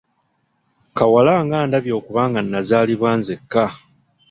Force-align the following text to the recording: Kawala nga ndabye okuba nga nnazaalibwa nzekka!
Kawala 0.97 1.33
nga 1.45 1.57
ndabye 1.67 1.93
okuba 1.99 2.21
nga 2.29 2.39
nnazaalibwa 2.43 3.11
nzekka! 3.19 3.65